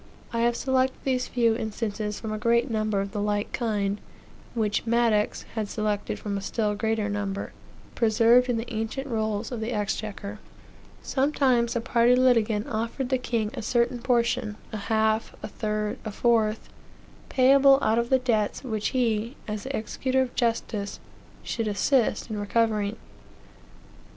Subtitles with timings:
[0.33, 4.01] I have selected these few instances from a great number of the like kind,
[4.55, 7.53] which Madox had selected from a still greater number,
[7.93, 10.39] preserved in the ancient rolls of the exchequer.
[11.03, 16.09] Sometimes a party litigant offered the king a certain portion, a half, a third, a
[16.11, 16.67] fourth,
[17.29, 20.99] payable out of the debts which he, as the executor of justice,
[21.43, 22.95] should assist in recovering.